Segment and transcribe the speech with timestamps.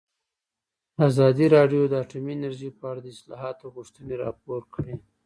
[1.07, 4.93] ازادي راډیو د اټومي انرژي په اړه د اصلاحاتو غوښتنې راپور کړې.